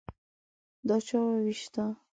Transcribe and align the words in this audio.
_دا 0.87 0.97
چا 1.07 1.17
ووېشته؟ 1.23 1.83